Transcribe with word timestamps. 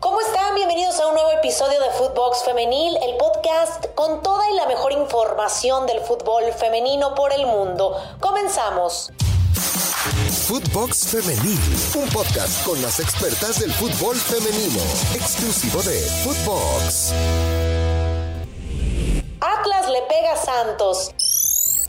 ¿Cómo 0.00 0.20
están? 0.20 0.54
Bienvenidos 0.54 1.00
a 1.00 1.08
un 1.08 1.14
nuevo 1.14 1.32
episodio 1.32 1.80
de 1.80 1.90
Footbox 1.90 2.44
Femenil, 2.44 2.96
el 3.02 3.16
podcast 3.16 3.86
con 3.96 4.22
toda 4.22 4.48
y 4.48 4.54
la 4.54 4.66
mejor 4.66 4.92
información 4.92 5.88
del 5.88 6.00
fútbol 6.00 6.44
femenino 6.52 7.16
por 7.16 7.32
el 7.32 7.46
mundo. 7.46 7.96
Comenzamos. 8.20 9.10
Footbox 10.46 11.08
Femenil, 11.08 11.58
un 11.96 12.08
podcast 12.10 12.64
con 12.64 12.80
las 12.80 13.00
expertas 13.00 13.58
del 13.58 13.72
fútbol 13.72 14.14
femenino, 14.14 14.80
exclusivo 15.14 15.82
de 15.82 16.00
Footbox. 16.22 17.12
Atlas 19.40 19.90
le 19.90 20.02
pega 20.02 20.34
a 20.34 20.36
Santos. 20.36 21.12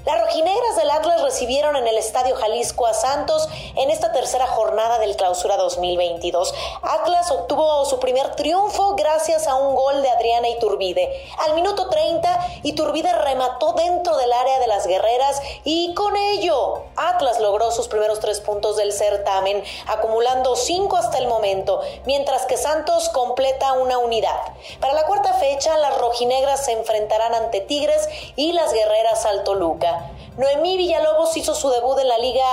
Las 0.05 0.17
rojinegras 0.21 0.77
del 0.77 0.89
Atlas 0.91 1.21
recibieron 1.21 1.75
en 1.75 1.85
el 1.85 1.97
Estadio 1.97 2.33
Jalisco 2.37 2.87
a 2.87 2.93
Santos 2.93 3.49
en 3.75 3.91
esta 3.91 4.13
tercera 4.13 4.47
jornada 4.47 4.97
del 4.97 5.17
Clausura 5.17 5.57
2022. 5.57 6.53
Atlas 6.81 7.29
obtuvo 7.31 7.83
su 7.83 7.99
primer 7.99 8.33
triunfo 8.35 8.95
gracias 8.95 9.45
a 9.45 9.55
un 9.55 9.75
gol 9.75 10.01
de 10.01 10.09
Adriana 10.09 10.47
Iturbide. 10.47 11.27
Al 11.39 11.53
minuto 11.53 11.89
30, 11.89 12.47
Iturbide 12.63 13.11
remató 13.11 13.73
dentro 13.73 14.15
del 14.15 14.31
área 14.31 14.59
de 14.59 14.67
las 14.67 14.87
guerreras 14.87 15.41
y 15.65 15.93
con 15.95 16.15
ello 16.15 16.83
Atlas 16.95 17.41
logró 17.41 17.69
sus 17.71 17.89
primeros 17.89 18.21
tres 18.21 18.39
puntos 18.39 18.77
del 18.77 18.93
certamen, 18.93 19.63
acumulando 19.87 20.55
cinco 20.55 20.95
hasta 20.95 21.17
el 21.17 21.27
momento, 21.27 21.81
mientras 22.05 22.45
que 22.45 22.55
Santos 22.55 23.09
completa 23.09 23.73
una 23.73 23.97
unidad. 23.97 24.39
Para 24.79 24.93
la 24.93 25.05
cuarta 25.05 25.33
fecha, 25.33 25.77
las 25.77 25.97
rojinegras 25.97 26.63
se 26.63 26.71
enfrentarán 26.71 27.35
ante 27.35 27.59
Tigres 27.59 28.07
y 28.37 28.53
las 28.53 28.73
guerreras 28.73 29.25
al 29.25 29.43
Toluca. 29.43 29.98
Noemí 30.37 30.77
Villalobos 30.77 31.35
hizo 31.35 31.53
su 31.53 31.69
debut 31.69 31.99
en 31.99 32.07
la 32.07 32.17
Liga 32.17 32.45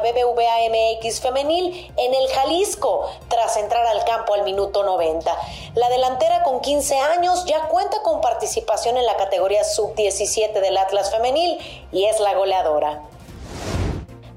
BBVA 0.00 0.68
MX 0.70 1.20
femenil 1.20 1.92
en 1.96 2.14
el 2.14 2.28
Jalisco 2.28 3.10
tras 3.28 3.56
entrar 3.56 3.86
al 3.86 4.04
campo 4.04 4.34
al 4.34 4.44
minuto 4.44 4.82
90. 4.82 5.36
La 5.74 5.88
delantera 5.88 6.42
con 6.42 6.60
15 6.60 6.98
años 6.98 7.44
ya 7.44 7.68
cuenta 7.68 8.02
con 8.02 8.20
participación 8.20 8.96
en 8.96 9.06
la 9.06 9.16
categoría 9.16 9.64
sub-17 9.64 10.52
del 10.60 10.76
Atlas 10.76 11.10
femenil 11.10 11.58
y 11.92 12.04
es 12.04 12.20
la 12.20 12.34
goleadora. 12.34 13.02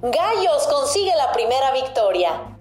Gallos 0.02 0.68
consigue 0.68 1.16
la 1.16 1.32
primera 1.32 1.72
victoria. 1.72 2.57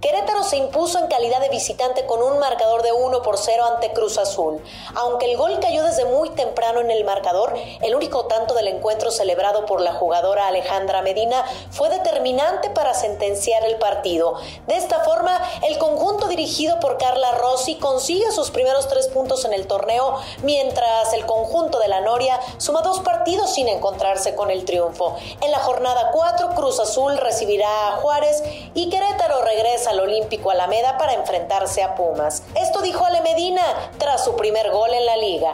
Querétaro 0.00 0.44
se 0.44 0.56
impuso 0.56 0.98
en 0.98 1.08
calidad 1.08 1.40
de 1.40 1.50
visitante 1.50 2.06
con 2.06 2.22
un 2.22 2.38
marcador 2.38 2.82
de 2.82 2.90
1 2.90 3.20
por 3.20 3.36
0 3.36 3.64
ante 3.74 3.92
Cruz 3.92 4.16
Azul. 4.16 4.62
Aunque 4.94 5.30
el 5.30 5.36
gol 5.36 5.60
cayó 5.60 5.84
desde 5.84 6.06
muy 6.06 6.30
temprano 6.30 6.80
en 6.80 6.90
el 6.90 7.04
marcador, 7.04 7.54
el 7.82 7.94
único 7.94 8.24
tanto 8.24 8.54
del 8.54 8.68
encuentro 8.68 9.10
celebrado 9.10 9.66
por 9.66 9.82
la 9.82 9.92
jugadora 9.92 10.46
Alejandra 10.46 11.02
Medina 11.02 11.44
fue 11.70 11.90
determinante 11.90 12.70
para 12.70 12.94
sentenciar 12.94 13.62
el 13.66 13.76
partido. 13.76 14.36
De 14.66 14.76
esta 14.76 15.00
forma, 15.00 15.38
el 15.68 15.76
conjunto 15.76 16.28
dirigido 16.28 16.80
por 16.80 16.96
Carla 16.96 17.32
Rossi 17.32 17.74
consigue 17.74 18.32
sus 18.32 18.50
primeros 18.50 18.88
tres 18.88 19.06
puntos 19.08 19.44
en 19.44 19.52
el 19.52 19.66
torneo, 19.66 20.16
mientras 20.42 21.12
el 21.12 21.26
conjunto 21.26 21.78
de 21.78 21.88
la 21.88 22.00
Noria 22.00 22.40
suma 22.56 22.80
dos 22.80 23.00
partidos 23.00 23.50
sin 23.52 23.68
encontrarse 23.68 24.34
con 24.34 24.50
el 24.50 24.64
triunfo. 24.64 25.16
En 25.42 25.50
la 25.50 25.58
jornada 25.58 26.10
4, 26.10 26.54
Cruz 26.56 26.80
Azul 26.80 27.18
recibirá 27.18 27.88
a 27.88 27.96
Juárez 27.96 28.42
y 28.72 28.88
Querétaro 28.88 29.42
regresa 29.42 29.89
al 29.90 30.00
Olímpico 30.00 30.50
Alameda 30.50 30.96
para 30.98 31.14
enfrentarse 31.14 31.82
a 31.82 31.96
Pumas. 31.96 32.44
Esto 32.54 32.80
dijo 32.80 33.04
Ale 33.04 33.22
Medina 33.22 33.62
tras 33.98 34.24
su 34.24 34.36
primer 34.36 34.70
gol 34.70 34.90
en 34.94 35.04
la 35.04 35.16
liga. 35.16 35.52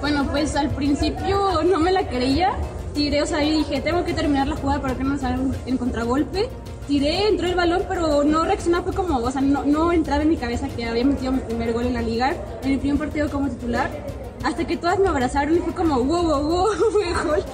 Bueno, 0.00 0.26
pues 0.30 0.56
al 0.56 0.70
principio 0.70 1.62
no 1.62 1.78
me 1.78 1.92
la 1.92 2.08
creía. 2.08 2.54
Tiré, 2.94 3.22
o 3.22 3.26
sea, 3.26 3.38
dije, 3.38 3.80
tengo 3.82 4.04
que 4.04 4.14
terminar 4.14 4.48
la 4.48 4.56
jugada 4.56 4.80
para 4.80 4.94
que 4.94 5.04
no 5.04 5.18
salga 5.18 5.42
en 5.66 5.76
contragolpe. 5.76 6.48
Tiré, 6.88 7.28
entró 7.28 7.46
el 7.46 7.54
balón, 7.54 7.84
pero 7.88 8.24
no 8.24 8.44
reaccionaba, 8.44 8.84
fue 8.84 8.94
como, 8.94 9.18
o 9.18 9.30
sea, 9.30 9.40
no, 9.40 9.64
no 9.64 9.92
entraba 9.92 10.22
en 10.22 10.30
mi 10.30 10.36
cabeza 10.36 10.68
que 10.68 10.86
había 10.86 11.04
metido 11.04 11.32
mi 11.32 11.40
primer 11.40 11.72
gol 11.72 11.86
en 11.86 11.94
la 11.94 12.02
liga, 12.02 12.34
en 12.62 12.70
mi 12.70 12.76
primer 12.78 12.98
partido 12.98 13.30
como 13.30 13.48
titular. 13.48 13.90
Hasta 14.42 14.66
que 14.66 14.76
todas 14.76 14.98
me 14.98 15.08
abrazaron 15.08 15.54
y 15.56 15.58
fue 15.58 15.74
como, 15.74 16.02
wow, 16.02 16.22
wow, 16.22 16.42
wow, 16.42 16.66
fue 16.92 17.12
gol. 17.24 17.44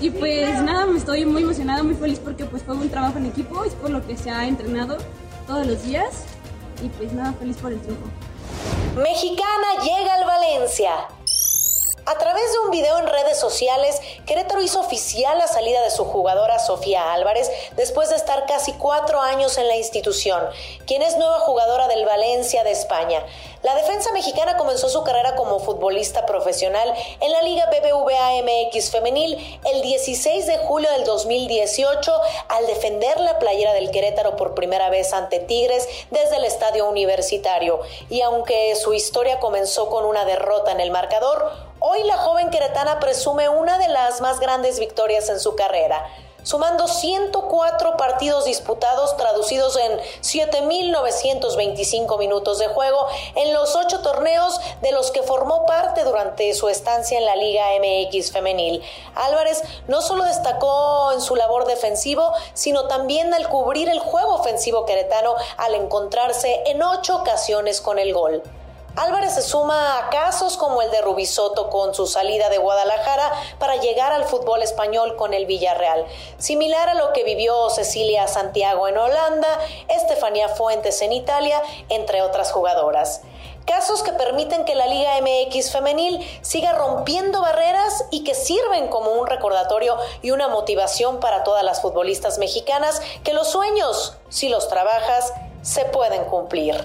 Y 0.00 0.10
pues 0.10 0.62
nada, 0.62 0.86
me 0.86 0.98
estoy 0.98 1.24
muy 1.24 1.42
emocionada, 1.42 1.82
muy 1.82 1.94
feliz 1.94 2.20
porque 2.22 2.44
pues 2.44 2.62
fue 2.62 2.74
un 2.74 2.88
trabajo 2.88 3.18
en 3.18 3.26
equipo, 3.26 3.64
es 3.64 3.74
por 3.74 3.90
lo 3.90 4.06
que 4.06 4.16
se 4.16 4.30
ha 4.30 4.46
entrenado 4.46 4.98
todos 5.48 5.66
los 5.66 5.82
días 5.82 6.24
y 6.82 6.88
pues 6.90 7.12
nada, 7.12 7.32
feliz 7.32 7.56
por 7.56 7.72
el 7.72 7.80
triunfo. 7.80 8.04
Mexicana 8.96 9.82
llega 9.82 10.14
al 10.14 10.24
Valencia. 10.24 10.92
A 12.04 12.16
través 12.16 12.52
de 12.52 12.58
un 12.60 12.70
video 12.70 12.98
en 12.98 13.06
redes 13.06 13.38
sociales, 13.38 14.00
Querétaro 14.26 14.62
hizo 14.62 14.80
oficial 14.80 15.36
la 15.36 15.46
salida 15.46 15.82
de 15.82 15.90
su 15.90 16.04
jugadora 16.04 16.58
Sofía 16.58 17.12
Álvarez 17.12 17.50
después 17.76 18.08
de 18.08 18.16
estar 18.16 18.46
casi 18.46 18.72
cuatro 18.72 19.20
años 19.20 19.58
en 19.58 19.68
la 19.68 19.76
institución, 19.76 20.42
quien 20.86 21.02
es 21.02 21.18
nueva 21.18 21.40
jugadora 21.40 21.86
del 21.88 22.06
Valencia 22.06 22.64
de 22.64 22.70
España. 22.70 23.22
La 23.62 23.74
defensa 23.74 24.12
mexicana 24.12 24.56
comenzó 24.56 24.88
su 24.88 25.02
carrera 25.02 25.34
como 25.34 25.58
futbolista 25.58 26.26
profesional 26.26 26.94
en 27.20 27.32
la 27.32 27.42
Liga 27.42 27.66
BBVA 27.66 28.42
MX 28.42 28.90
femenil 28.92 29.60
el 29.64 29.82
16 29.82 30.46
de 30.46 30.58
julio 30.58 30.88
del 30.92 31.04
2018 31.04 32.12
al 32.48 32.66
defender 32.68 33.18
la 33.18 33.40
playera 33.40 33.72
del 33.74 33.90
Querétaro 33.90 34.36
por 34.36 34.54
primera 34.54 34.90
vez 34.90 35.12
ante 35.12 35.40
Tigres 35.40 35.88
desde 36.10 36.36
el 36.36 36.44
estadio 36.44 36.88
universitario. 36.88 37.80
Y 38.08 38.20
aunque 38.20 38.76
su 38.76 38.94
historia 38.94 39.40
comenzó 39.40 39.90
con 39.90 40.04
una 40.04 40.24
derrota 40.24 40.70
en 40.70 40.80
el 40.80 40.92
marcador, 40.92 41.68
Hoy 41.80 42.02
la 42.02 42.16
joven 42.16 42.50
queretana 42.50 42.98
presume 42.98 43.48
una 43.48 43.78
de 43.78 43.86
las 43.86 44.20
más 44.20 44.40
grandes 44.40 44.80
victorias 44.80 45.28
en 45.28 45.38
su 45.38 45.54
carrera, 45.54 46.08
sumando 46.48 46.88
104 46.88 47.98
partidos 47.98 48.46
disputados 48.46 49.14
traducidos 49.18 49.76
en 49.76 50.00
7.925 50.22 52.18
minutos 52.18 52.58
de 52.58 52.68
juego 52.68 53.06
en 53.34 53.52
los 53.52 53.76
ocho 53.76 54.00
torneos 54.00 54.58
de 54.80 54.92
los 54.92 55.10
que 55.10 55.22
formó 55.22 55.66
parte 55.66 56.04
durante 56.04 56.54
su 56.54 56.70
estancia 56.70 57.18
en 57.18 57.26
la 57.26 57.36
Liga 57.36 57.66
MX 57.78 58.32
femenil. 58.32 58.82
Álvarez 59.14 59.62
no 59.88 60.00
solo 60.00 60.24
destacó 60.24 61.12
en 61.12 61.20
su 61.20 61.36
labor 61.36 61.66
defensivo, 61.66 62.32
sino 62.54 62.88
también 62.88 63.34
al 63.34 63.50
cubrir 63.50 63.90
el 63.90 63.98
juego 63.98 64.36
ofensivo 64.36 64.86
queretano 64.86 65.34
al 65.58 65.74
encontrarse 65.74 66.62
en 66.64 66.82
ocho 66.82 67.16
ocasiones 67.16 67.82
con 67.82 67.98
el 67.98 68.14
gol. 68.14 68.42
Álvarez 68.98 69.34
se 69.34 69.42
suma 69.42 69.96
a 69.96 70.10
casos 70.10 70.56
como 70.56 70.82
el 70.82 70.90
de 70.90 71.00
Rubisoto 71.02 71.70
con 71.70 71.94
su 71.94 72.08
salida 72.08 72.48
de 72.48 72.58
Guadalajara 72.58 73.30
para 73.60 73.76
llegar 73.76 74.12
al 74.12 74.24
fútbol 74.24 74.60
español 74.60 75.14
con 75.14 75.34
el 75.34 75.46
Villarreal, 75.46 76.04
similar 76.38 76.88
a 76.88 76.94
lo 76.94 77.12
que 77.12 77.22
vivió 77.22 77.70
Cecilia 77.70 78.26
Santiago 78.26 78.88
en 78.88 78.98
Holanda, 78.98 79.60
Estefanía 79.88 80.48
Fuentes 80.48 81.00
en 81.00 81.12
Italia, 81.12 81.62
entre 81.88 82.22
otras 82.22 82.50
jugadoras. 82.50 83.20
Casos 83.66 84.02
que 84.02 84.12
permiten 84.12 84.64
que 84.64 84.74
la 84.74 84.88
Liga 84.88 85.12
MX 85.20 85.70
femenil 85.70 86.18
siga 86.40 86.72
rompiendo 86.72 87.40
barreras 87.40 88.04
y 88.10 88.24
que 88.24 88.34
sirven 88.34 88.88
como 88.88 89.12
un 89.12 89.28
recordatorio 89.28 89.96
y 90.22 90.32
una 90.32 90.48
motivación 90.48 91.20
para 91.20 91.44
todas 91.44 91.62
las 91.62 91.82
futbolistas 91.82 92.38
mexicanas 92.38 93.00
que 93.22 93.32
los 93.32 93.46
sueños, 93.46 94.16
si 94.28 94.48
los 94.48 94.68
trabajas, 94.68 95.32
se 95.62 95.84
pueden 95.84 96.24
cumplir. 96.24 96.84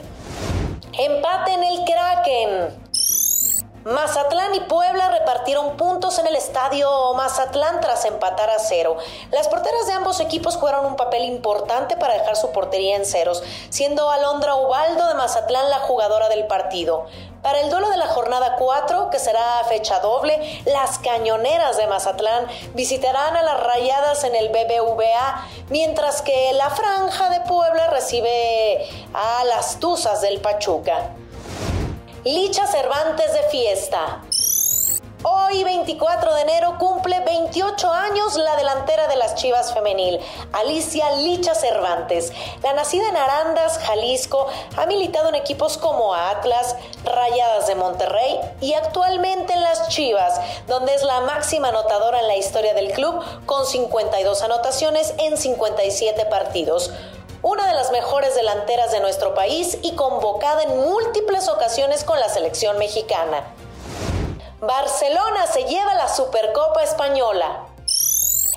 Empate 0.96 1.54
en 1.54 1.64
el 1.64 1.84
Kraken. 1.86 2.84
Mazatlán 3.84 4.54
y 4.54 4.60
Puebla 4.60 5.10
repartieron 5.10 5.76
puntos 5.76 6.20
en 6.20 6.28
el 6.28 6.36
estadio 6.36 7.16
Mazatlán 7.16 7.82
tras 7.82 8.06
empatar 8.06 8.52
a 8.52 8.60
cero. 8.60 8.98
Las 9.32 9.48
porteras 9.48 9.88
de 9.88 9.94
ambos 9.94 10.20
equipos 10.20 10.56
jugaron 10.56 10.86
un 10.86 10.96
papel 10.96 11.24
importante 11.24 11.98
para 11.98 12.14
dejar 12.14 12.36
su 12.36 12.52
portería 12.52 12.96
en 12.96 13.06
ceros, 13.06 13.42
siendo 13.70 14.12
Alondra 14.12 14.54
Ubaldo 14.54 15.08
de 15.08 15.16
Mazatlán 15.16 15.68
la 15.72 15.80
jugadora 15.80 16.30
del 16.30 16.46
partido. 16.46 17.08
Para 17.44 17.60
el 17.60 17.70
duelo 17.70 17.90
de 17.90 17.98
la 17.98 18.08
jornada 18.08 18.56
4, 18.58 19.10
que 19.10 19.20
será 19.20 19.62
fecha 19.68 20.00
doble, 20.00 20.62
las 20.66 20.98
cañoneras 20.98 21.76
de 21.76 21.88
Mazatlán 21.88 22.48
visitarán 22.74 23.36
a 23.36 23.44
las 23.44 23.62
rayadas 23.62 24.24
en 24.24 24.34
el 24.34 24.48
BBVA, 24.48 25.46
mientras 25.68 26.22
que 26.22 26.54
la 26.54 26.70
franja 26.70 27.30
de 27.32 27.42
Puebla 27.42 27.88
recibe 27.88 28.88
a 29.14 29.44
las 29.44 29.78
Tuzas 29.82 30.22
del 30.22 30.40
Pachuca. 30.40 31.10
Licha 32.24 32.66
Cervantes 32.66 33.34
de 33.34 33.44
fiesta. 33.50 34.22
Hoy, 35.26 35.64
24 35.64 36.34
de 36.36 36.42
enero, 36.42 36.76
cumple 36.78 37.22
28 37.22 37.90
años 37.90 38.36
la 38.36 38.58
delantera 38.58 39.08
de 39.08 39.16
las 39.16 39.36
Chivas 39.36 39.74
Femenil, 39.74 40.20
Alicia 40.52 41.16
Licha 41.16 41.56
Cervantes. 41.56 42.34
La 42.62 42.74
nacida 42.74 43.08
en 43.08 43.16
Arandas, 43.16 43.78
Jalisco, 43.78 44.48
ha 44.76 44.86
militado 44.86 45.30
en 45.30 45.36
equipos 45.36 45.78
como 45.78 46.14
Atlas, 46.14 46.76
Rayadas 47.06 47.68
de 47.68 47.76
Monterrey 47.76 48.38
y 48.60 48.74
actualmente 48.74 49.54
en 49.54 49.64
las 49.64 49.88
Chivas, 49.88 50.42
donde 50.68 50.94
es 50.94 51.04
la 51.04 51.22
máxima 51.22 51.70
anotadora 51.70 52.20
en 52.20 52.28
la 52.28 52.36
historia 52.36 52.74
del 52.74 52.92
club 52.92 53.24
con 53.46 53.66
52 53.66 54.42
anotaciones 54.42 55.14
en 55.20 55.38
57 55.38 56.26
partidos 56.26 56.92
una 57.44 57.68
de 57.68 57.74
las 57.74 57.92
mejores 57.92 58.36
delanteras 58.36 58.94
de 58.94 59.02
nuestro 59.02 59.34
país 59.34 59.78
y 59.82 59.96
convocada 59.96 60.64
en 60.64 60.78
múltiples 60.80 61.50
ocasiones 61.50 62.06
con 62.06 62.18
la 62.18 62.30
selección 62.30 62.78
mexicana. 62.78 63.44
Barcelona 64.66 65.46
se 65.46 65.66
lleva 65.66 65.94
la 65.94 66.08
Supercopa 66.08 66.84
Española. 66.84 67.66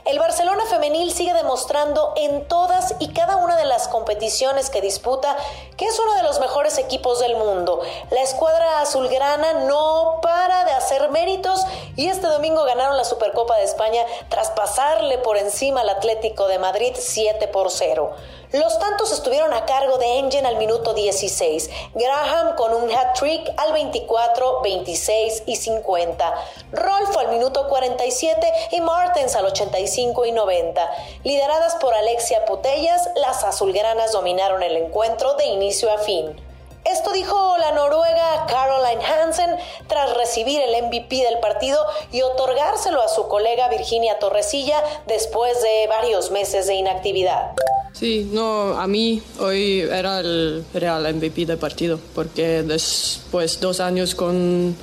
El 0.04 0.20
Barcelona 0.20 0.62
femenil 0.70 1.12
sigue 1.12 1.34
demostrando 1.34 2.12
en 2.14 2.46
todas 2.46 2.94
y 3.00 3.08
cada 3.12 3.34
una 3.38 3.56
de 3.56 3.64
las 3.64 3.88
competiciones 3.88 4.70
que 4.70 4.80
disputa 4.80 5.36
que 5.76 5.84
es 5.84 5.98
uno 5.98 6.14
de 6.14 6.22
los 6.22 6.38
mejores 6.38 6.78
equipos 6.78 7.18
del 7.18 7.34
mundo. 7.34 7.80
La 8.10 8.22
escuadra 8.22 8.82
azulgrana 8.82 9.64
no 9.66 10.20
para 10.22 10.55
hacer 10.86 11.10
méritos 11.10 11.66
y 11.96 12.06
este 12.06 12.28
domingo 12.28 12.62
ganaron 12.62 12.96
la 12.96 13.04
Supercopa 13.04 13.56
de 13.56 13.64
España 13.64 14.04
tras 14.28 14.50
pasarle 14.52 15.18
por 15.18 15.36
encima 15.36 15.80
al 15.80 15.88
Atlético 15.88 16.46
de 16.46 16.60
Madrid 16.60 16.92
7 16.96 17.48
por 17.48 17.72
0. 17.72 18.14
Los 18.52 18.78
tantos 18.78 19.10
estuvieron 19.10 19.52
a 19.52 19.66
cargo 19.66 19.98
de 19.98 20.20
Engen 20.20 20.46
al 20.46 20.56
minuto 20.58 20.94
16, 20.94 21.68
Graham 21.94 22.54
con 22.54 22.72
un 22.72 22.88
hat-trick 22.94 23.52
al 23.56 23.72
24, 23.72 24.60
26 24.62 25.42
y 25.46 25.56
50, 25.56 26.34
Rolfo 26.70 27.18
al 27.18 27.28
minuto 27.28 27.66
47 27.66 28.52
y 28.70 28.80
Martens 28.80 29.34
al 29.34 29.46
85 29.46 30.24
y 30.26 30.30
90. 30.30 30.90
Lideradas 31.24 31.74
por 31.76 31.94
Alexia 31.94 32.44
Putellas, 32.44 33.10
las 33.16 33.42
azulgranas 33.42 34.12
dominaron 34.12 34.62
el 34.62 34.76
encuentro 34.76 35.34
de 35.34 35.46
inicio 35.46 35.92
a 35.92 35.98
fin. 35.98 36.45
Esto 36.90 37.12
dijo 37.12 37.56
la 37.58 37.72
noruega 37.72 38.46
Caroline 38.46 39.04
Hansen 39.04 39.50
tras 39.88 40.16
recibir 40.16 40.60
el 40.60 40.84
MVP 40.84 41.16
del 41.16 41.40
partido 41.40 41.78
y 42.12 42.22
otorgárselo 42.22 43.02
a 43.02 43.08
su 43.08 43.26
colega 43.26 43.68
Virginia 43.68 44.18
Torresilla 44.20 44.82
después 45.08 45.60
de 45.62 45.88
varios 45.88 46.30
meses 46.30 46.68
de 46.68 46.74
inactividad. 46.74 47.52
Sí, 47.92 48.30
no, 48.30 48.78
a 48.78 48.86
mí 48.86 49.20
hoy 49.40 49.80
era 49.80 50.20
el 50.20 50.64
real 50.74 51.12
MVP 51.14 51.46
del 51.46 51.58
partido, 51.58 51.98
porque 52.14 52.62
después 52.62 53.58
dos 53.58 53.80
años 53.80 54.14
con 54.14 54.76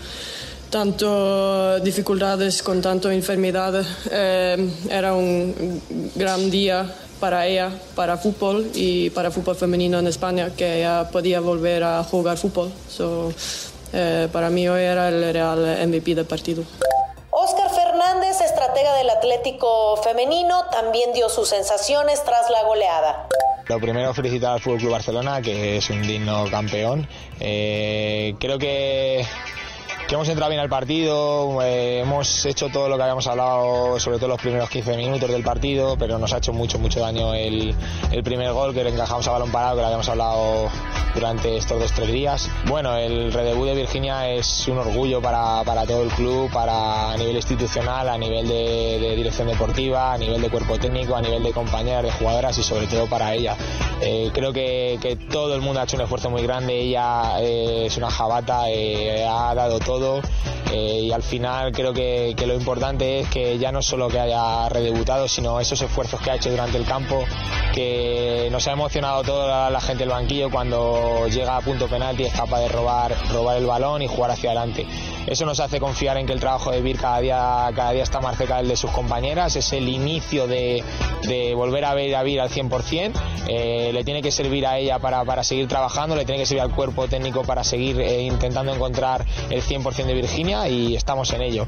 tanto 0.69 1.79
dificultades, 1.79 2.63
con 2.63 2.81
tanto 2.81 3.11
enfermedad, 3.11 3.85
eh, 4.11 4.69
era 4.89 5.13
un 5.13 6.11
gran 6.15 6.50
día 6.50 6.91
para 7.24 7.48
ella, 7.48 7.72
para 7.96 8.18
fútbol 8.18 8.70
y 8.74 9.10
para 9.12 9.31
fútbol 9.31 9.56
femenino 9.56 9.98
en 9.98 10.08
España, 10.08 10.52
que 10.58 10.80
ella 10.80 11.08
podía 11.10 11.40
volver 11.40 11.81
a 11.81 12.04
jugar 12.04 12.36
fútbol. 12.38 12.70
So, 12.90 13.31
eh, 13.94 14.28
para 14.30 14.50
mí 14.50 14.68
hoy 14.68 14.81
era 14.81 15.08
el 15.08 15.31
real 15.31 15.88
MVP 15.88 16.16
del 16.16 16.25
partido. 16.25 16.66
Oscar 17.31 17.70
Fernández, 17.70 18.42
estratega 18.42 18.98
del 18.98 19.10
Atlético 19.10 19.96
Femenino, 20.04 20.66
también 20.66 21.14
dio 21.14 21.30
sus 21.30 21.48
sensaciones 21.48 22.22
tras 22.25 22.50
la 22.50 22.64
goleada. 22.64 23.30
Lo 23.68 23.80
primero, 23.80 24.14
felicitar 24.14 24.56
al 24.56 24.60
Fútbol 24.60 24.80
Club 24.80 24.92
Barcelona, 24.92 25.42
que 25.42 25.78
es 25.78 25.90
un 25.90 26.02
digno 26.02 26.44
campeón. 26.52 27.08
Eh, 27.40 28.36
creo 28.38 28.60
que 28.60 29.25
que 30.13 30.15
hemos 30.15 30.30
entrado 30.30 30.51
bien 30.51 30.62
al 30.62 30.69
partido, 30.69 31.60
eh, 31.63 32.01
hemos 32.01 32.45
hecho 32.45 32.69
todo 32.69 32.88
lo 32.88 32.98
que 32.98 33.01
habíamos 33.01 33.25
hablado, 33.25 34.00
sobre 34.00 34.19
todo 34.19 34.27
los 34.27 34.39
primeros 34.39 34.69
15 34.69 34.95
minutos 34.95 35.27
del 35.27 35.42
partido, 35.42 35.95
pero 35.98 36.19
nos 36.19 36.31
ha 36.33 36.38
hecho 36.38 36.54
mucho, 36.54 36.77
mucho 36.77 37.00
daño 37.00 37.33
el, 37.33 37.74
el 38.12 38.24
primer 38.24 38.54
gol 38.54 38.75
que 38.75 38.83
le 38.83 38.92
encajamos 38.92 39.27
a 39.27 39.31
balón 39.31 39.51
parado, 39.51 39.74
que 39.74 39.81
lo 39.81 39.88
habíamos 39.88 40.07
hablado 40.10 40.69
durante 41.15 41.57
estos 41.57 41.80
dos 41.80 41.92
tres 41.94 42.12
días. 42.12 42.48
Bueno, 42.68 42.95
el 42.95 43.33
redebut 43.33 43.65
de 43.65 43.75
Virginia 43.75 44.30
es 44.30 44.68
un 44.68 44.77
orgullo 44.77 45.19
para, 45.19 45.63
para 45.63 45.86
todo 45.86 46.04
el 46.04 46.10
club, 46.10 46.51
para 46.51 47.12
a 47.12 47.18
nivel 47.18 47.36
institucional, 47.36 48.07
a 48.07 48.18
nivel 48.18 48.48
de, 48.48 49.00
de, 49.00 49.15
dirección 49.15 49.48
deportiva, 49.48 50.13
a 50.13 50.18
nivel 50.19 50.42
de 50.44 50.50
cuerpo 50.50 50.77
técnico, 50.77 51.15
a 51.15 51.21
nivel 51.21 51.42
de 51.42 51.51
compañeras, 51.51 52.04
de 52.04 52.12
jugadoras 52.12 52.56
y 52.60 52.63
sobre 52.63 52.86
todo 52.86 53.07
para 53.07 53.33
ella. 53.33 53.56
Eh, 54.01 54.30
creo 54.33 54.51
que, 54.54 55.00
que, 55.01 55.15
todo 55.15 55.56
el 55.56 55.62
mundo 55.62 55.80
ha 55.80 55.83
hecho 55.83 55.95
un 55.95 56.04
esfuerzo 56.04 56.30
muy 56.30 56.44
grande, 56.44 56.80
ella 56.80 57.39
eh, 57.39 57.86
es 57.86 57.98
una 57.98 58.12
jabata, 58.12 58.69
eh, 58.69 59.25
ha 59.25 59.56
dado 59.56 59.80
todo 59.80 60.02
y 60.73 61.11
al 61.11 61.21
final 61.21 61.71
creo 61.71 61.94
que, 61.94 62.35
lo 62.45 62.55
importante 62.55 63.19
es 63.19 63.29
que 63.29 63.57
ya 63.57 63.71
no 63.71 63.81
solo 63.81 64.07
que 64.07 64.19
haya 64.19 64.67
redebutado, 64.69 65.27
sino 65.27 65.59
esos 65.59 65.81
esfuerzos 65.81 66.19
que 66.21 66.31
ha 66.31 66.35
hecho 66.35 66.50
durante 66.50 66.77
el 66.77 66.85
campo, 66.85 67.23
que 67.73 68.50
nos 68.51 68.67
ha 68.67 68.73
emocionado 68.73 69.23
toda 69.23 69.69
la 69.69 69.81
gente 69.81 70.03
del 70.03 70.09
banquillo 70.09 70.50
cuando 70.50 71.27
llega 71.27 71.57
a 71.57 71.61
punto 71.61 71.88
penalti 71.88 72.23
es 72.23 72.33
capaz 72.33 72.59
de 72.59 72.67
robar, 72.69 73.15
robar 73.31 73.57
el 73.57 73.65
balón 73.65 74.01
y 74.01 74.07
jugar 74.07 74.31
hacia 74.31 74.51
adelante. 74.51 74.85
Eso 75.28 75.46
nos 75.46 75.60
hace 75.60 75.80
confiar 75.80 76.18
en 76.18 76.25
que 76.25 76.34
el 76.34 76.40
trabajo 76.40 76.72
de 76.72 76.81
Vir 76.81 76.98
cada 76.98 77.20
día, 77.20 77.70
cada 77.75 77.92
día 77.92 78.04
está 78.04 78.20
más 78.20 78.38
cerca 78.38 78.58
del 78.58 78.68
de 78.68 78.75
sus 78.75 78.92
compañeras, 78.92 79.56
es 79.56 79.72
el 79.74 79.88
inicio 79.88 80.48
de, 80.48 80.84
de 81.24 81.54
volver 81.56 81.86
a 81.86 81.94
ver 81.94 82.16
a 82.16 82.24
Vir 82.24 82.42
al 82.42 82.50
100%, 82.50 83.12
eh, 83.48 83.92
le 83.94 84.04
tiene 84.04 84.22
que 84.22 84.31
servir 84.31 84.66
a 84.66 84.78
ella 84.78 85.00
para, 85.00 85.24
para, 85.24 85.44
seguir 85.44 85.68
trabajando, 85.68 86.16
le 86.16 86.25
tiene 86.25 86.42
que 86.42 86.46
servir 86.46 86.62
al 86.62 86.72
cuerpo 86.72 87.08
técnico 87.08 87.44
para 87.44 87.64
seguir 87.64 88.00
eh, 88.00 88.22
intentando 88.24 88.74
encontrar 88.74 89.25
el 89.50 89.62
100% 89.62 90.06
de 90.06 90.14
Virginia 90.14 90.68
y 90.68 90.96
estamos 90.96 91.31
en 91.34 91.42
ello. 91.42 91.68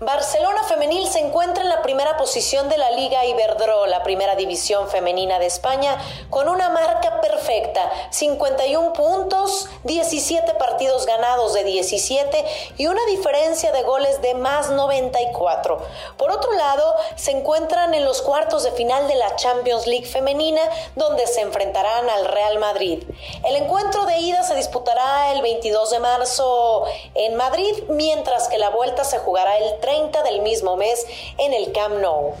Barcelona 0.00 0.62
Femenil 0.64 1.08
se 1.08 1.20
encuentra 1.20 1.62
en 1.62 1.70
la 1.70 1.80
primera 1.80 2.18
posición 2.18 2.68
de 2.68 2.76
la 2.76 2.90
Liga 2.90 3.24
Iberdro, 3.24 3.86
la 3.86 4.02
primera 4.02 4.36
división 4.36 4.88
femenina 4.88 5.38
de 5.38 5.46
España, 5.46 5.96
con 6.28 6.50
una 6.50 6.68
marca 6.68 7.22
perfecta, 7.22 7.90
51 8.10 8.92
puntos, 8.92 9.70
17 9.84 10.52
partidos 10.54 11.06
ganados 11.06 11.54
de 11.54 11.64
17 11.64 12.44
y 12.76 12.88
una 12.88 13.02
diferencia 13.06 13.72
de 13.72 13.84
goles 13.84 14.20
de 14.20 14.34
más 14.34 14.68
94. 14.68 15.78
Por 16.18 16.30
otro 16.30 16.52
lado, 16.52 16.94
se 17.14 17.30
encuentran 17.30 17.94
en 17.94 18.04
los 18.04 18.20
cuartos 18.20 18.64
de 18.64 18.72
final 18.72 19.08
de 19.08 19.14
la 19.14 19.34
Champions 19.36 19.86
League 19.86 20.04
femenina, 20.04 20.60
donde 20.94 21.26
se 21.26 21.40
enfrentarán 21.40 22.10
al 22.10 22.26
Real 22.26 22.58
Madrid. 22.58 23.02
El 23.46 23.56
encuentro 23.56 24.04
de 24.04 24.18
ida 24.18 24.42
se 24.42 24.56
disputará 24.56 25.32
el 25.32 25.40
22 25.40 25.90
de 25.90 26.00
marzo 26.00 26.84
en 27.14 27.34
Madrid, 27.36 27.84
mientras 27.88 28.48
que 28.48 28.58
la 28.58 28.68
vuelta 28.68 29.02
se 29.02 29.20
jugará 29.20 29.56
el 29.56 29.85
30 29.86 30.24
del 30.24 30.40
mismo 30.40 30.76
mes 30.76 31.06
en 31.38 31.54
el 31.54 31.70
Camp 31.70 32.00
Nou. 32.00 32.34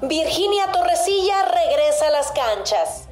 Virginia 0.00 0.72
Torresilla 0.72 1.44
regresa 1.44 2.06
a 2.06 2.10
las 2.10 2.32
canchas. 2.32 3.02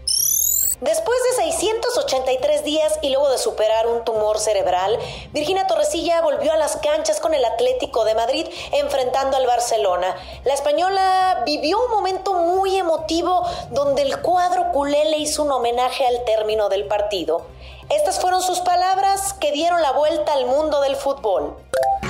Después 0.81 1.19
de 1.29 1.43
683 1.43 2.65
días 2.65 2.99
y 3.03 3.11
luego 3.11 3.29
de 3.29 3.37
superar 3.37 3.89
un 3.89 4.05
tumor 4.05 4.39
cerebral, 4.39 4.99
Virginia 5.33 5.67
Torresilla 5.67 6.23
volvió 6.23 6.51
a 6.51 6.57
las 6.57 6.79
canchas 6.79 7.21
con 7.21 7.35
el 7.35 7.45
Atlético 7.45 8.07
de 8.07 8.15
Madrid 8.15 8.47
enfrentando 8.73 9.37
al 9.37 9.47
Barcelona. 9.47 10.17
La 10.45 10.55
española 10.55 11.43
vivió 11.45 11.79
un 11.85 11.91
momento 11.91 12.33
muy 12.33 12.79
emotivo 12.79 13.47
donde 13.71 14.01
el 14.01 14.23
cuadro 14.23 14.73
culé 14.73 15.05
le 15.11 15.19
hizo 15.19 15.43
un 15.43 15.53
homenaje 15.53 16.07
al 16.07 16.25
término 16.25 16.71
del 16.71 16.87
partido. 16.87 17.45
Estas 17.91 18.19
fueron 18.19 18.41
sus 18.41 18.61
palabras 18.61 19.35
que 19.35 19.53
dieron 19.53 19.83
la 19.83 19.93
vuelta 19.93 20.33
al 20.33 20.47
mundo 20.47 20.81
del 20.81 20.97
fútbol. 20.97 21.55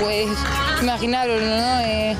Pues 0.02 0.28
imaginaros, 0.82 1.40
¿no? 1.40 1.80
Eh, 1.80 2.16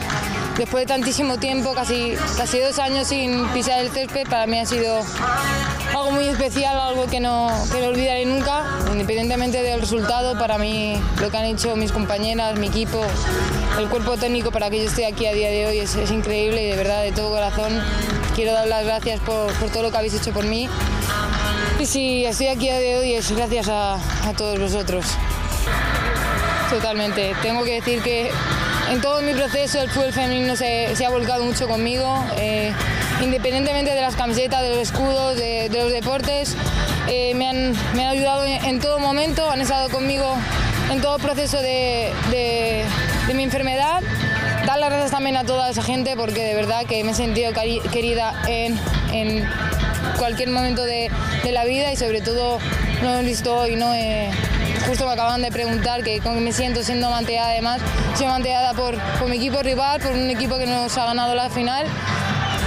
después 0.56 0.82
de 0.82 0.86
tantísimo 0.86 1.38
tiempo, 1.38 1.74
casi, 1.74 2.14
casi 2.36 2.60
dos 2.60 2.78
años 2.78 3.08
sin 3.08 3.48
pisar 3.48 3.80
el 3.80 3.90
césped, 3.90 4.28
para 4.28 4.46
mí 4.46 4.58
ha 4.60 4.66
sido 4.66 5.00
algo 5.90 6.12
muy 6.12 6.28
especial, 6.28 6.78
algo 6.78 7.06
que 7.06 7.18
no, 7.18 7.50
que 7.72 7.80
no 7.80 7.88
olvidaré 7.88 8.24
nunca, 8.24 8.64
independientemente 8.92 9.62
del 9.62 9.80
resultado, 9.80 10.38
para 10.38 10.58
mí 10.58 10.94
lo 11.20 11.30
que 11.30 11.36
han 11.36 11.46
hecho 11.46 11.74
mis 11.74 11.90
compañeras, 11.90 12.56
mi 12.56 12.68
equipo, 12.68 13.00
el 13.78 13.88
cuerpo 13.88 14.16
técnico 14.16 14.52
para 14.52 14.70
que 14.70 14.78
yo 14.78 14.88
esté 14.88 15.06
aquí 15.06 15.26
a 15.26 15.32
día 15.32 15.50
de 15.50 15.66
hoy 15.66 15.78
es, 15.80 15.96
increíble 16.10 16.62
de 16.62 16.76
verdad, 16.76 17.02
de 17.02 17.10
todo 17.10 17.30
corazón, 17.30 17.72
quiero 18.36 18.52
dar 18.52 18.68
las 18.68 18.84
gracias 18.84 19.20
por, 19.20 19.52
por 19.54 19.70
todo 19.70 19.82
lo 19.82 19.90
que 19.90 19.96
habéis 19.96 20.14
hecho 20.14 20.32
por 20.32 20.44
mí. 20.44 20.68
Y 21.80 21.86
si 21.86 22.24
estoy 22.24 22.46
aquí 22.46 22.68
a 22.68 22.78
día 22.78 22.92
de 22.92 22.98
hoy 22.98 23.14
es 23.14 23.32
gracias 23.32 23.68
a, 23.68 23.94
a 23.94 24.32
todos 24.36 24.60
vosotros. 24.60 25.04
Totalmente. 26.72 27.34
Tengo 27.42 27.64
que 27.64 27.74
decir 27.74 28.00
que 28.00 28.30
en 28.90 29.00
todo 29.02 29.20
mi 29.20 29.34
proceso 29.34 29.78
el 29.82 29.90
fútbol 29.90 30.10
femenino 30.10 30.56
se, 30.56 30.94
ha 31.04 31.10
volcado 31.10 31.44
mucho 31.44 31.68
conmigo, 31.68 32.24
eh, 32.38 32.72
independientemente 33.20 33.94
de 33.94 34.00
las 34.00 34.16
camisetas, 34.16 34.62
de 34.62 34.70
los 34.70 34.78
escudos, 34.78 35.36
de, 35.36 35.68
los 35.70 35.92
deportes. 35.92 36.56
Eh, 37.10 37.34
me, 37.34 37.46
han, 37.46 37.72
me, 37.94 38.04
han, 38.04 38.12
ayudado 38.12 38.46
en, 38.46 38.80
todo 38.80 38.98
momento, 38.98 39.50
han 39.50 39.60
estado 39.60 39.90
conmigo 39.90 40.34
en 40.90 41.02
todo 41.02 41.16
el 41.16 41.22
proceso 41.22 41.60
de, 41.60 42.10
de, 42.30 43.34
mi 43.34 43.42
enfermedad. 43.42 44.00
Dar 44.64 44.78
las 44.78 44.88
gracias 44.88 45.10
también 45.10 45.36
a 45.36 45.44
toda 45.44 45.68
esa 45.68 45.82
gente 45.82 46.16
porque 46.16 46.42
de 46.42 46.54
verdad 46.54 46.86
que 46.86 47.04
me 47.04 47.10
he 47.10 47.14
sentido 47.14 47.52
querida 47.52 48.32
en, 48.48 48.80
en 49.12 49.46
cualquier 50.22 50.50
momento 50.50 50.84
de, 50.84 51.10
la 51.50 51.64
vida 51.64 51.92
y 51.92 51.96
sobre 51.96 52.22
todo 52.22 52.58
no 53.02 53.18
he 53.18 53.22
visto 53.24 53.54
hoy, 53.56 53.76
no 53.76 53.92
he, 53.94 54.30
justo 54.86 55.06
me 55.06 55.12
acaban 55.12 55.42
de 55.42 55.50
preguntar 55.50 56.02
que 56.02 56.20
cómo 56.20 56.40
me 56.40 56.52
siento 56.52 56.82
siendo 56.82 57.10
manteada 57.10 57.50
además, 57.50 57.80
soy 58.16 58.26
manteada 58.26 58.72
por, 58.74 58.96
por 59.18 59.28
mi 59.28 59.36
equipo 59.36 59.62
rival, 59.62 60.00
por 60.00 60.12
un 60.12 60.30
equipo 60.30 60.58
que 60.58 60.66
nos 60.66 60.96
ha 60.96 61.06
ganado 61.06 61.34
la 61.34 61.50
final. 61.50 61.86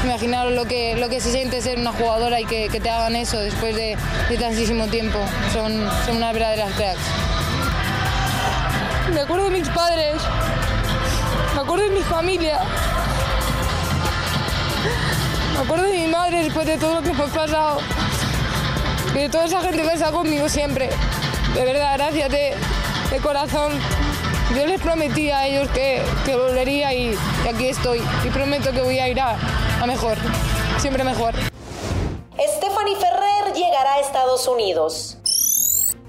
Imaginaros 0.04 0.54
lo 0.54 0.66
que, 0.66 0.96
lo 0.98 1.10
que 1.10 1.20
se 1.20 1.32
siente 1.32 1.62
ser 1.62 1.80
una 1.80 1.92
jugadora 1.92 2.40
y 2.40 2.46
que, 2.46 2.70
te 2.70 2.90
hagan 2.90 3.16
eso 3.16 3.40
después 3.40 3.76
de, 3.76 3.98
de 4.30 4.38
tantísimo 4.38 4.88
tiempo. 4.88 5.18
Son, 5.52 5.90
son 6.06 6.18
unas 6.18 6.34
verdaderas 6.34 6.72
cracks. 6.74 7.00
Me 9.14 9.22
acuerdo 9.22 9.46
de 9.46 9.52
mis 9.52 9.70
padres, 9.70 10.16
me 11.56 11.62
acuerdo 11.62 11.86
de 11.86 11.92
mi 11.92 12.02
familia, 12.02 12.60
me 15.54 15.60
acuerdo 15.60 15.86
de 15.86 15.98
mi 15.98 16.08
madre 16.08 16.44
después 16.44 16.66
de 16.68 16.78
todo 16.78 16.96
lo 16.96 17.02
que 17.02 17.10
hemos 17.10 17.30
pasado, 17.30 17.80
y 19.14 19.20
de 19.20 19.30
toda 19.30 19.46
esa 19.46 19.62
gente 19.62 19.82
que 19.82 19.94
está 19.94 20.12
conmigo 20.12 20.50
siempre 20.50 20.90
de 21.56 21.64
verdad, 21.64 21.94
gracias 21.98 22.30
de, 22.30 22.54
corazón 23.24 23.72
yo 24.58 24.66
les 24.66 24.82
prometí 24.82 25.32
a 25.32 25.48
ellos 25.48 25.70
que, 25.70 26.02
que 26.26 26.36
volvería 26.36 26.94
y, 26.94 27.18
aquí 27.50 27.70
estoy. 27.70 28.02
Y 28.26 28.30
prometo 28.30 28.72
que 28.72 28.82
voy 28.82 29.00
a 29.00 29.08
ir 29.08 29.20
a, 29.20 29.38
a 29.82 29.86
mejor, 29.88 30.18
siempre 30.78 31.04
mejor. 31.04 31.34
Stephanie 32.38 32.96
Ferrer 32.98 33.54
llegará 33.54 33.94
a 33.94 34.00
Estados 34.02 34.48
Unidos. 34.48 35.18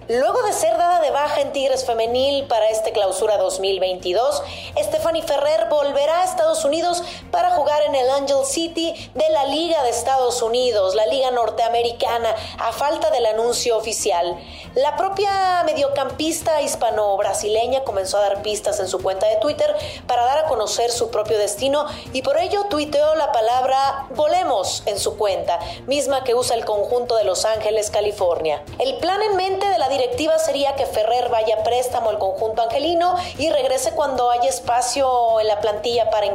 Luego 0.09 0.43
de 0.43 0.53
ser 0.53 0.77
dada 0.77 1.01
de 1.01 1.11
baja 1.11 1.41
en 1.41 1.53
Tigres 1.53 1.85
Femenil 1.85 2.47
para 2.47 2.69
este 2.71 2.93
clausura 2.93 3.39
2022, 3.39 4.43
Stephanie 4.79 5.23
Ferrer 5.23 5.69
volverá 5.69 6.23
a 6.23 6.26
Unidos 6.65 7.03
para 7.31 7.51
jugar 7.51 7.83
en 7.83 7.95
el 7.95 8.09
Angel 8.11 8.45
City 8.45 8.95
de 9.15 9.29
la 9.31 9.45
Liga 9.47 9.83
de 9.83 9.91
Estados 9.91 10.43
Unidos, 10.43 10.95
la 10.95 11.07
Liga 11.07 11.31
Norteamericana, 11.31 12.35
a 12.59 12.73
falta 12.73 13.11
del 13.11 13.27
anuncio 13.27 13.77
oficial. 13.77 14.37
La 14.75 14.97
propia 14.97 15.63
mediocampista 15.65 16.63
hispano-brasileña 16.63 17.85
comenzó 17.85 18.19
a 18.19 18.23
dar 18.23 18.43
pistas 18.43 18.81
en 18.81 18.89
su 18.89 19.03
cuenta 19.03 19.27
de 19.27 19.37
Twitter 19.37 19.75
para 20.07 20.25
dar 20.25 20.39
a 20.39 20.45
conocer 20.45 20.91
su 20.91 21.11
propio 21.11 21.39
destino 21.39 21.87
y 22.13 22.23
por 22.23 22.39
ello 22.39 22.65
tuiteó 22.69 23.15
la 23.15 23.33
palabra 23.33 24.07
volemos 24.15 24.83
en 24.87 24.99
su 24.99 25.17
cuenta, 25.17 25.59
misma 25.87 26.25
que 26.25 26.35
usa 26.35 26.57
el 26.57 26.65
conjunto 26.65 27.17
de 27.17 27.25
Los 27.25 27.45
Ángeles, 27.45 27.91
California. 27.91 28.63
El 28.79 28.99
plan 28.99 29.23
en 29.23 29.37
mente 29.37 29.67
de 29.67 29.79
la 29.79 29.89
directiva 29.89 30.39
sería 30.39 30.75
que 30.75 30.87
Ferrer 30.87 31.29
vaya 31.29 31.63
préstamo 31.63 32.11
al 32.11 32.19
conjunto 32.19 32.63
angelino 32.63 33.17
y 33.39 33.51
regrese 33.51 33.93
cuando 33.93 34.31
haya 34.31 34.49
espacio 34.49 35.41
en 35.41 35.49
la 35.49 35.61
plantilla 35.61 36.11
para 36.11 36.27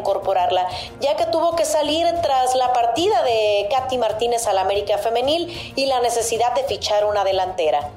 ya 0.99 1.15
que 1.15 1.25
tuvo 1.27 1.55
que 1.55 1.65
salir 1.65 2.05
tras 2.21 2.55
la 2.55 2.73
partida 2.73 3.23
de 3.23 3.67
Katy 3.71 3.97
Martínez 3.97 4.47
al 4.47 4.57
América 4.57 4.97
Femenil 4.97 5.73
y 5.75 5.85
la 5.85 5.99
necesidad 6.01 6.53
de 6.53 6.63
fichar 6.63 7.05
una 7.05 7.23
delantera. 7.23 7.89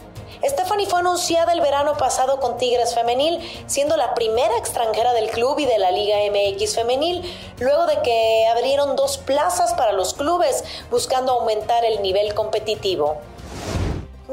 Stephanie 0.45 0.87
fue 0.87 1.01
anunciada 1.01 1.53
el 1.53 1.63
verano 1.63 1.97
pasado 1.97 2.39
con 2.39 2.59
Tigres 2.59 2.95
Femenil, 2.95 3.41
siendo 3.67 3.97
la 3.97 4.15
primera 4.15 4.57
extranjera 4.59 5.15
del 5.15 5.31
club 5.31 5.59
y 5.59 5.65
de 5.65 5.79
la 5.79 5.91
Liga 5.91 6.17
MX 6.31 6.75
Femenil, 6.75 7.23
luego 7.59 7.87
de 7.87 8.03
que 8.03 8.47
abrieron 8.51 8.95
dos 8.95 9.17
plazas 9.17 9.73
para 9.73 9.93
los 9.93 10.13
clubes, 10.13 10.65
buscando 10.91 11.33
aumentar 11.33 11.85
el 11.87 12.03
nivel 12.03 12.35
competitivo. 12.35 13.17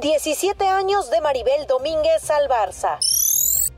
17 0.02 0.68
años 0.68 1.10
de 1.10 1.22
Maribel 1.22 1.66
Domínguez 1.68 2.30
al 2.30 2.50
Barça. 2.50 2.98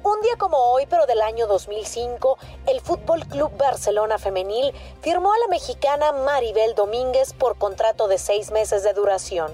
Un 0.05 0.19
día 0.19 0.35
como 0.37 0.57
hoy, 0.57 0.85
pero 0.85 1.05
del 1.05 1.21
año 1.21 1.47
2005, 1.47 2.37
el 2.65 2.81
Fútbol 2.81 3.25
Club 3.25 3.55
Barcelona 3.55 4.17
Femenil 4.17 4.73
firmó 4.99 5.31
a 5.31 5.37
la 5.37 5.47
mexicana 5.47 6.11
Maribel 6.11 6.75
Domínguez 6.75 7.31
por 7.31 7.57
contrato 7.57 8.09
de 8.09 8.17
seis 8.17 8.51
meses 8.51 8.83
de 8.83 8.91
duración. 8.91 9.53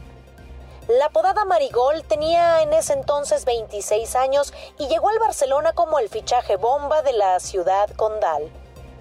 La 0.88 1.06
apodada 1.06 1.46
Marigol 1.46 2.04
tenía 2.04 2.64
en 2.64 2.74
ese 2.74 2.94
entonces 2.94 3.46
26 3.46 4.16
años 4.16 4.52
y 4.80 4.88
llegó 4.88 5.10
al 5.10 5.20
Barcelona 5.20 5.74
como 5.74 6.00
el 6.00 6.10
fichaje 6.10 6.56
bomba 6.56 7.04
de 7.04 7.14
la 7.14 7.40
ciudad 7.40 7.88
condal. 7.92 8.50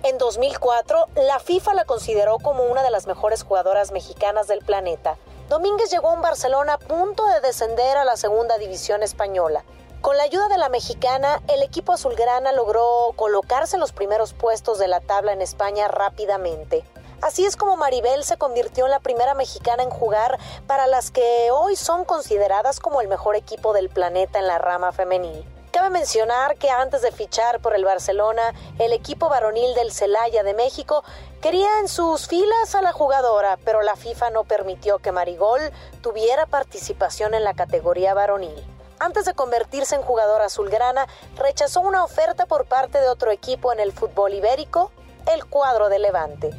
En 0.02 0.18
2004, 0.18 1.06
la 1.14 1.38
FIFA 1.38 1.72
la 1.72 1.86
consideró 1.86 2.40
como 2.40 2.64
una 2.64 2.82
de 2.82 2.90
las 2.90 3.06
mejores 3.06 3.42
jugadoras 3.42 3.90
mexicanas 3.90 4.48
del 4.48 4.62
planeta. 4.62 5.16
Domínguez 5.48 5.90
llegó 5.90 6.10
a 6.10 6.12
un 6.12 6.20
Barcelona 6.20 6.74
a 6.74 6.78
punto 6.78 7.24
de 7.24 7.40
descender 7.40 7.96
a 7.96 8.04
la 8.04 8.18
segunda 8.18 8.58
división 8.58 9.02
española. 9.02 9.64
Con 10.00 10.16
la 10.16 10.22
ayuda 10.22 10.46
de 10.48 10.58
la 10.58 10.68
mexicana, 10.68 11.42
el 11.48 11.60
equipo 11.60 11.92
azulgrana 11.92 12.52
logró 12.52 13.12
colocarse 13.16 13.74
en 13.74 13.80
los 13.80 13.90
primeros 13.90 14.32
puestos 14.32 14.78
de 14.78 14.86
la 14.86 15.00
tabla 15.00 15.32
en 15.32 15.42
España 15.42 15.88
rápidamente. 15.88 16.84
Así 17.20 17.44
es 17.44 17.56
como 17.56 17.76
Maribel 17.76 18.22
se 18.22 18.36
convirtió 18.36 18.84
en 18.84 18.92
la 18.92 19.00
primera 19.00 19.34
mexicana 19.34 19.82
en 19.82 19.90
jugar 19.90 20.38
para 20.68 20.86
las 20.86 21.10
que 21.10 21.50
hoy 21.50 21.74
son 21.74 22.04
consideradas 22.04 22.78
como 22.78 23.00
el 23.00 23.08
mejor 23.08 23.34
equipo 23.34 23.72
del 23.72 23.88
planeta 23.88 24.38
en 24.38 24.46
la 24.46 24.58
rama 24.58 24.92
femenil. 24.92 25.44
Cabe 25.72 25.90
mencionar 25.90 26.56
que 26.56 26.70
antes 26.70 27.02
de 27.02 27.10
fichar 27.10 27.58
por 27.58 27.74
el 27.74 27.84
Barcelona, 27.84 28.54
el 28.78 28.92
equipo 28.92 29.28
varonil 29.28 29.74
del 29.74 29.90
Celaya 29.90 30.44
de 30.44 30.54
México 30.54 31.02
quería 31.42 31.80
en 31.80 31.88
sus 31.88 32.28
filas 32.28 32.76
a 32.76 32.82
la 32.82 32.92
jugadora, 32.92 33.58
pero 33.64 33.82
la 33.82 33.96
FIFA 33.96 34.30
no 34.30 34.44
permitió 34.44 35.00
que 35.00 35.10
Marigol 35.10 35.60
tuviera 36.02 36.46
participación 36.46 37.34
en 37.34 37.42
la 37.42 37.54
categoría 37.54 38.14
varonil. 38.14 38.77
Antes 39.00 39.24
de 39.24 39.34
convertirse 39.34 39.94
en 39.94 40.02
jugadora 40.02 40.46
azulgrana, 40.46 41.06
rechazó 41.36 41.80
una 41.80 42.02
oferta 42.02 42.46
por 42.46 42.66
parte 42.66 43.00
de 43.00 43.08
otro 43.08 43.30
equipo 43.30 43.72
en 43.72 43.78
el 43.78 43.92
fútbol 43.92 44.34
ibérico, 44.34 44.90
el 45.32 45.44
cuadro 45.44 45.88
de 45.88 46.00
Levante. 46.00 46.50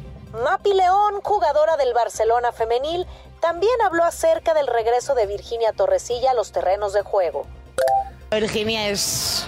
Mapi 0.42 0.72
León, 0.72 1.20
jugadora 1.22 1.76
del 1.76 1.92
Barcelona 1.92 2.52
femenil, 2.52 3.06
también 3.40 3.72
habló 3.84 4.04
acerca 4.04 4.54
del 4.54 4.68
regreso 4.68 5.14
de 5.14 5.26
Virginia 5.26 5.72
Torresilla 5.72 6.30
a 6.30 6.34
los 6.34 6.52
terrenos 6.52 6.94
de 6.94 7.02
juego. 7.02 7.46
Virginia 8.30 8.88
es 8.88 9.44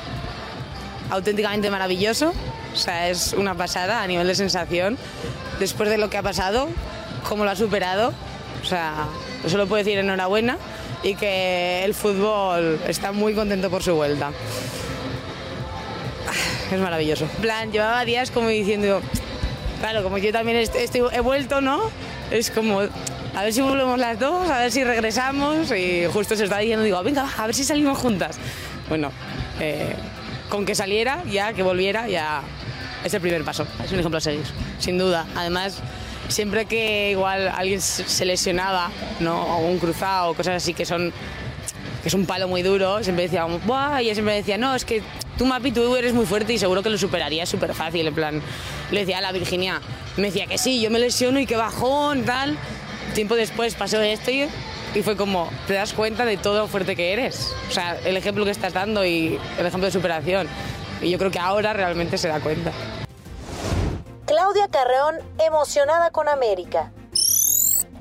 auténticamente 1.10 1.70
maravilloso, 1.70 2.32
o 2.74 2.76
sea, 2.76 3.08
es 3.08 3.32
una 3.32 3.54
pasada 3.54 4.02
a 4.02 4.06
nivel 4.06 4.26
de 4.26 4.34
sensación. 4.34 4.98
Después 5.58 5.88
de 5.88 5.96
lo 5.96 6.10
que 6.10 6.18
ha 6.18 6.22
pasado, 6.22 6.68
cómo 7.26 7.44
lo 7.44 7.50
ha 7.50 7.56
superado, 7.56 8.12
o 8.60 8.64
sea, 8.66 9.06
solo 9.48 9.66
puedo 9.66 9.82
decir 9.82 9.98
enhorabuena 9.98 10.58
y 11.02 11.14
que 11.14 11.84
el 11.84 11.94
fútbol 11.94 12.80
está 12.86 13.12
muy 13.12 13.34
contento 13.34 13.70
por 13.70 13.82
su 13.82 13.94
vuelta. 13.94 14.30
Es 16.70 16.78
maravilloso. 16.78 17.26
Plan, 17.40 17.70
llevaba 17.70 18.04
días 18.04 18.30
como 18.30 18.48
diciendo, 18.48 19.02
claro, 19.80 20.02
como 20.02 20.18
yo 20.18 20.32
también 20.32 20.56
estoy, 20.58 21.02
he 21.12 21.20
vuelto, 21.20 21.60
¿no? 21.60 21.82
Es 22.30 22.50
como, 22.50 22.80
a 22.80 23.42
ver 23.42 23.52
si 23.52 23.60
volvemos 23.60 23.98
las 23.98 24.18
dos, 24.18 24.48
a 24.48 24.58
ver 24.58 24.72
si 24.72 24.82
regresamos 24.82 25.70
y 25.72 26.06
justo 26.12 26.34
se 26.34 26.44
está 26.44 26.58
diciendo, 26.58 26.84
digo, 26.84 27.02
venga, 27.02 27.28
a 27.36 27.46
ver 27.46 27.54
si 27.54 27.64
salimos 27.64 27.98
juntas 27.98 28.38
bueno, 28.92 29.10
eh, 29.58 29.94
con 30.50 30.66
que 30.66 30.74
saliera, 30.74 31.24
ya 31.24 31.54
que 31.54 31.62
volviera, 31.62 32.08
ya 32.08 32.42
es 33.02 33.14
el 33.14 33.22
primer 33.22 33.42
paso. 33.42 33.66
Es 33.82 33.90
un 33.90 34.00
ejemplo 34.00 34.18
a 34.18 34.20
seguir, 34.20 34.44
sin 34.78 34.98
duda. 34.98 35.26
Además, 35.34 35.78
siempre 36.28 36.66
que 36.66 37.10
igual 37.10 37.48
alguien 37.48 37.80
se 37.80 38.24
lesionaba, 38.24 38.90
¿no? 39.20 39.40
O 39.42 39.66
un 39.66 39.78
cruzado, 39.78 40.34
cosas 40.34 40.62
así 40.62 40.74
que 40.74 40.84
son 40.84 41.12
que 42.02 42.08
es 42.08 42.14
un 42.14 42.26
palo 42.26 42.48
muy 42.48 42.62
duro, 42.62 43.02
siempre 43.04 43.24
decíamos, 43.24 43.64
¡buah! 43.64 44.02
Y 44.02 44.06
ella 44.06 44.14
siempre 44.14 44.34
decía, 44.34 44.58
no, 44.58 44.74
es 44.74 44.84
que 44.84 45.02
tú, 45.38 45.46
Mapi, 45.46 45.70
tú 45.70 45.94
eres 45.94 46.12
muy 46.12 46.26
fuerte 46.26 46.52
y 46.52 46.58
seguro 46.58 46.82
que 46.82 46.90
lo 46.90 46.98
superarías 46.98 47.48
súper 47.48 47.74
fácil. 47.74 48.08
En 48.08 48.14
plan, 48.14 48.42
le 48.90 49.00
decía 49.00 49.18
a 49.18 49.20
la 49.20 49.30
Virginia, 49.30 49.80
me 50.16 50.24
decía 50.24 50.48
que 50.48 50.58
sí, 50.58 50.80
yo 50.80 50.90
me 50.90 50.98
lesiono 50.98 51.38
y 51.38 51.46
que 51.46 51.54
bajón, 51.54 52.24
tal. 52.24 52.58
Tiempo 53.14 53.36
después 53.36 53.74
pasó 53.76 54.02
esto 54.02 54.32
y 54.32 54.48
y 54.94 55.02
fue 55.02 55.16
como, 55.16 55.48
te 55.66 55.74
das 55.74 55.92
cuenta 55.94 56.24
de 56.24 56.36
todo 56.36 56.58
lo 56.58 56.68
fuerte 56.68 56.94
que 56.96 57.12
eres. 57.12 57.54
O 57.68 57.72
sea, 57.72 57.98
el 58.04 58.16
ejemplo 58.16 58.44
que 58.44 58.50
estás 58.50 58.74
dando 58.74 59.04
y 59.04 59.38
el 59.58 59.66
ejemplo 59.66 59.86
de 59.86 59.90
superación. 59.90 60.46
Y 61.00 61.10
yo 61.10 61.18
creo 61.18 61.30
que 61.30 61.38
ahora 61.38 61.72
realmente 61.72 62.18
se 62.18 62.28
da 62.28 62.40
cuenta. 62.40 62.72
Claudia 64.32 64.66
Carreón, 64.68 65.16
emocionada 65.44 66.08
con 66.08 66.26
América. 66.26 66.90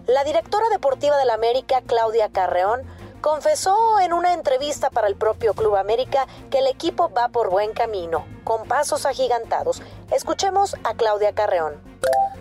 La 0.08 0.24
directora 0.24 0.64
deportiva 0.72 1.18
del 1.18 1.30
América, 1.30 1.82
Claudia 1.86 2.30
Carreón, 2.30 2.84
confesó 3.20 4.00
en 4.00 4.14
una 4.14 4.34
entrevista 4.34 4.90
para 4.90 5.10
el 5.10 5.18
propio 5.18 5.54
Club 5.54 5.76
América 5.76 6.28
que 6.50 6.60
el 6.60 6.68
equipo 6.68 7.12
va 7.12 7.28
por 7.28 7.50
buen 7.50 7.74
camino, 7.74 8.24
con 8.46 8.66
pasos 8.66 9.06
agigantados. 9.06 9.82
Escuchemos 10.10 10.78
a 10.86 10.94
Claudia 10.94 11.34
Carreón. 11.34 11.74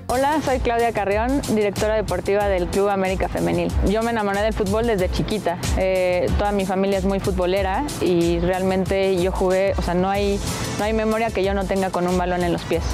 Hola, 0.07 0.41
soy 0.45 0.61
Claudia 0.61 0.93
Carrión, 0.93 1.43
directora 1.49 1.97
deportiva 1.97 2.47
del 2.47 2.69
Club 2.69 2.91
América 2.91 3.29
Femenil. 3.29 3.73
Yo 3.87 4.03
me 4.05 4.13
enamoré 4.13 4.41
del 4.43 4.53
fútbol 4.53 4.87
desde 4.87 5.11
chiquita. 5.11 5.59
Eh, 5.77 6.31
toda 6.39 6.53
mi 6.53 6.65
familia 6.65 6.99
es 6.99 7.05
muy 7.05 7.19
futbolera 7.19 7.85
y 8.01 8.39
realmente 8.39 9.21
yo 9.21 9.33
jugué, 9.33 9.75
o 9.77 9.83
sea, 9.83 9.95
no 9.95 10.09
hay, 10.09 10.39
no 10.79 10.85
hay 10.85 10.93
memoria 10.93 11.31
que 11.31 11.43
yo 11.43 11.55
no 11.55 11.65
tenga 11.65 11.91
con 11.91 12.07
un 12.07 12.17
balón 12.17 12.45
en 12.45 12.53
los 12.53 12.63
pies. 12.63 12.85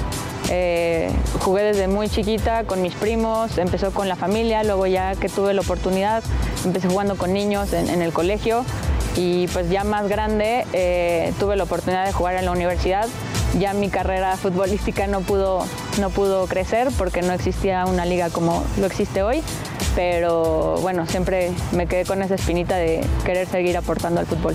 Eh, 0.49 1.11
jugué 1.39 1.63
desde 1.63 1.87
muy 1.87 2.09
chiquita 2.09 2.63
con 2.63 2.81
mis 2.81 2.93
primos, 2.95 3.57
empezó 3.57 3.91
con 3.91 4.07
la 4.07 4.15
familia, 4.15 4.63
luego 4.63 4.87
ya 4.87 5.15
que 5.15 5.29
tuve 5.29 5.53
la 5.53 5.61
oportunidad, 5.61 6.23
empecé 6.63 6.87
jugando 6.87 7.17
con 7.17 7.33
niños 7.33 7.73
en, 7.73 8.01
el 8.01 8.13
colegio 8.13 8.63
y 9.15 9.47
pues 9.47 9.69
ya 9.69 9.83
más 9.83 10.07
grande 10.07 10.65
eh, 10.73 11.33
tuve 11.39 11.55
la 11.55 11.63
oportunidad 11.63 12.05
de 12.05 12.13
jugar 12.13 12.35
en 12.35 12.45
la 12.45 12.51
universidad 12.51 13.07
ya 13.59 13.73
mi 13.73 13.89
carrera 13.89 14.37
futbolística 14.37 15.07
no 15.07 15.21
pudo, 15.21 15.65
no 15.99 16.09
pudo 16.09 16.45
crecer 16.47 16.89
porque 16.97 17.21
no 17.21 17.33
existía 17.33 17.85
una 17.85 18.05
liga 18.05 18.29
como 18.29 18.63
lo 18.79 18.85
existe 18.85 19.23
hoy, 19.23 19.41
pero 19.95 20.75
bueno, 20.81 21.05
siempre 21.07 21.51
me 21.71 21.87
quedé 21.87 22.05
con 22.05 22.21
esa 22.21 22.35
espinita 22.35 22.75
de 22.75 23.03
querer 23.25 23.47
seguir 23.47 23.77
aportando 23.77 24.19
al 24.19 24.27
fútbol. 24.27 24.53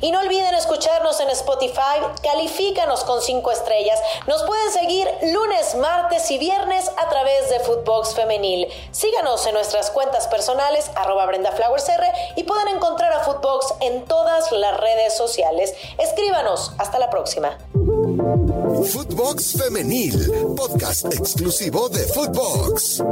Y 0.00 0.10
no 0.10 0.20
olviden 0.20 0.54
escucharnos 0.54 1.20
en 1.20 1.30
Spotify, 1.30 2.00
califícanos 2.22 3.04
con 3.04 3.20
cinco 3.22 3.50
estrellas. 3.50 3.98
Nos 4.26 4.42
pueden 4.44 4.72
seguir 4.72 5.08
lunes, 5.22 5.74
martes 5.76 6.30
y 6.30 6.38
viernes 6.38 6.90
a 6.96 7.08
través 7.08 7.50
de 7.50 7.60
Footbox 7.60 8.14
Femenil. 8.14 8.68
Síganos 8.90 9.46
en 9.46 9.54
nuestras 9.54 9.90
cuentas 9.90 10.28
personales, 10.28 10.90
arroba 10.94 11.26
BrendaFlowersR, 11.26 12.04
y 12.36 12.44
pueden 12.44 12.68
encontrar 12.68 13.12
a 13.12 13.20
Footbox 13.20 13.74
en 13.80 14.04
todas 14.04 14.52
las 14.52 14.78
redes 14.80 15.16
sociales. 15.16 15.74
Escríbanos. 15.98 16.72
Hasta 16.78 16.98
la 16.98 17.10
próxima. 17.10 17.58
Footbox 17.72 19.56
Femenil, 19.58 20.54
podcast 20.56 21.06
exclusivo 21.12 21.88
de 21.88 22.06
Footbox. 22.06 23.02